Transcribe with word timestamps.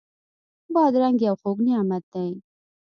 بادرنګ 0.73 1.17
یو 1.27 1.35
خوږ 1.41 1.57
نعمت 1.67 2.03
دی. 2.13 2.29